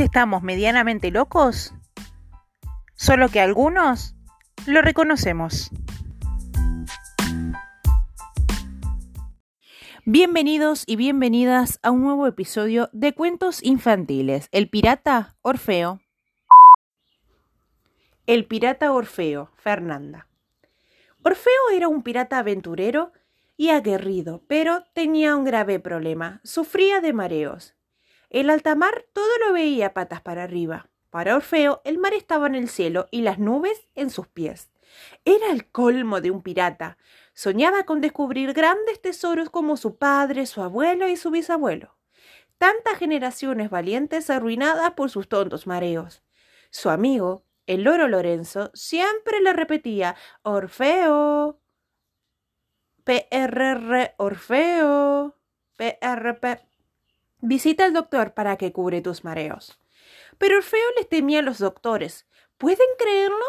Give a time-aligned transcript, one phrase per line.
[0.00, 1.72] Estamos medianamente locos,
[2.96, 4.16] solo que algunos
[4.66, 5.70] lo reconocemos.
[10.04, 14.48] Bienvenidos y bienvenidas a un nuevo episodio de Cuentos Infantiles.
[14.50, 16.00] El pirata Orfeo.
[18.26, 20.26] El pirata Orfeo, Fernanda.
[21.22, 23.12] Orfeo era un pirata aventurero
[23.56, 26.40] y aguerrido, pero tenía un grave problema.
[26.42, 27.73] Sufría de mareos.
[28.34, 30.90] El altamar todo lo veía patas para arriba.
[31.10, 34.72] Para Orfeo, el mar estaba en el cielo y las nubes en sus pies.
[35.24, 36.98] Era el colmo de un pirata.
[37.32, 41.96] Soñaba con descubrir grandes tesoros como su padre, su abuelo y su bisabuelo.
[42.58, 46.24] Tantas generaciones valientes arruinadas por sus tontos mareos.
[46.70, 51.60] Su amigo, el loro Lorenzo, siempre le repetía Orfeo.
[53.04, 55.38] PRR Orfeo.
[55.76, 56.73] PRP.
[57.40, 59.78] Visita al doctor para que cubre tus mareos.
[60.38, 62.26] Pero Orfeo les temía a los doctores.
[62.58, 63.44] ¿Pueden creerlo?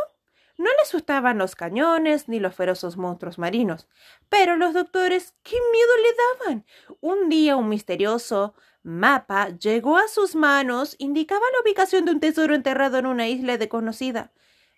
[0.57, 3.87] No le asustaban los cañones ni los feroces monstruos marinos.
[4.29, 6.65] Pero los doctores, qué miedo le daban.
[7.01, 12.55] Un día un misterioso mapa llegó a sus manos, indicaba la ubicación de un tesoro
[12.55, 14.31] enterrado en una isla desconocida.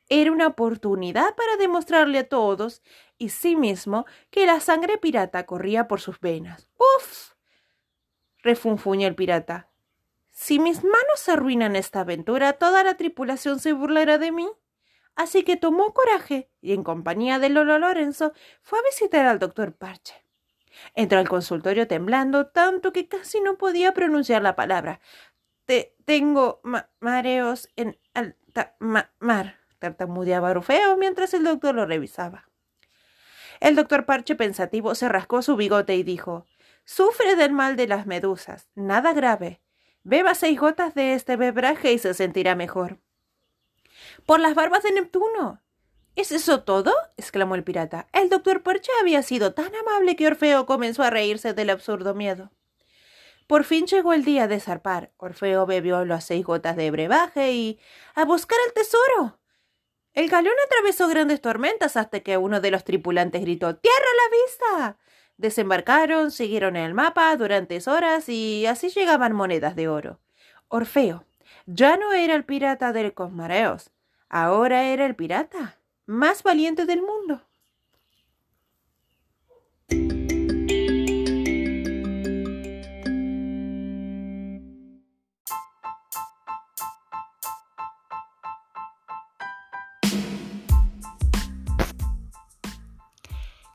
[0.10, 2.82] Era una oportunidad para demostrarle a todos
[3.18, 6.70] y sí mismo que la sangre pirata corría por sus venas.
[6.78, 7.37] ¡Uf!
[8.48, 9.68] Refunfuñó el pirata.
[10.32, 14.48] Si mis manos arruinan esta aventura, toda la tripulación se burlará de mí.
[15.16, 19.74] Así que tomó coraje y en compañía de Lolo Lorenzo fue a visitar al doctor
[19.74, 20.24] Parche.
[20.94, 25.02] Entró al consultorio temblando tanto que casi no podía pronunciar la palabra.
[25.66, 26.62] Te tengo
[27.00, 32.48] mareos en alta mar, tartamudeaba Orfeo mientras el doctor lo revisaba.
[33.60, 36.46] El doctor Parche pensativo se rascó su bigote y dijo
[36.88, 38.70] Sufre del mal de las medusas.
[38.74, 39.62] Nada grave.
[40.04, 43.02] Beba seis gotas de este bebraje y se sentirá mejor.
[44.26, 45.62] Por las barbas de Neptuno.
[46.16, 46.94] ¿Es eso todo?
[47.18, 48.08] exclamó el pirata.
[48.14, 52.52] El doctor Perche había sido tan amable que Orfeo comenzó a reírse del absurdo miedo.
[53.48, 55.12] Por fin llegó el día de zarpar.
[55.18, 57.82] Orfeo bebió las seis gotas de brebaje y.
[58.16, 59.42] a buscar el tesoro.
[60.14, 64.38] El galeón atravesó grandes tormentas hasta que uno de los tripulantes gritó ¡Tierra a la
[64.38, 65.00] vista!
[65.38, 70.20] Desembarcaron, siguieron el mapa durante horas y así llegaban monedas de oro.
[70.68, 71.26] Orfeo
[71.66, 73.92] ya no era el pirata de los mareos,
[74.30, 77.47] ahora era el pirata más valiente del mundo.